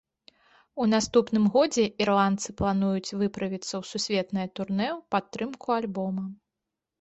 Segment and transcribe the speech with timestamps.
[0.83, 6.27] У наступным годзе ірландцы плануюць выправіцца ў сусветнае турнэ ў падтрымку альбома.